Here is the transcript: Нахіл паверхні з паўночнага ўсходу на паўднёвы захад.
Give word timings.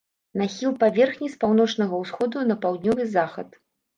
Нахіл 0.41 0.71
паверхні 0.83 1.27
з 1.33 1.37
паўночнага 1.43 1.99
ўсходу 2.05 2.45
на 2.53 2.57
паўднёвы 2.63 3.05
захад. 3.17 3.49